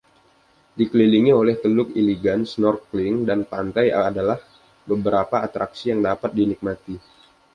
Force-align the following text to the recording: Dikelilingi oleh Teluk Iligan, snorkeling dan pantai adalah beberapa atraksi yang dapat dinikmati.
Dikelilingi 0.77 1.29
oleh 1.41 1.55
Teluk 1.63 1.89
Iligan, 2.01 2.41
snorkeling 2.53 3.17
dan 3.29 3.39
pantai 3.51 3.87
adalah 4.05 4.39
beberapa 4.89 5.35
atraksi 5.47 5.83
yang 5.93 6.01
dapat 6.09 6.31
dinikmati. 6.39 6.95